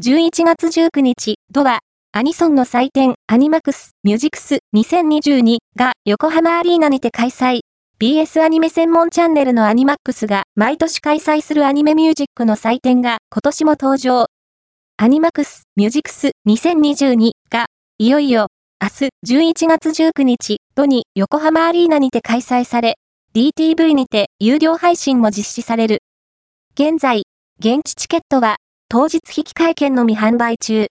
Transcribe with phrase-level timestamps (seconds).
[0.00, 1.80] 11月19日、ドは、
[2.12, 7.62] アニソンの祭典アニマックスミュージックス2022が横浜アリーナにて開催。
[7.98, 14.26] BS アニメ専門チャンネルのアニマックスが毎年開催するアニメミュージックの祭典が今年も登場。
[14.98, 17.66] アニマックスミュージックス2022が
[17.98, 18.46] いよいよ
[18.80, 22.98] 明日11月19日土に横浜アリーナにて開催され、
[23.34, 26.02] DTV にて有料配信も実施される。
[26.74, 27.24] 現在、
[27.58, 28.58] 現地チケットは
[28.90, 30.86] 当日引換券のみ販売中。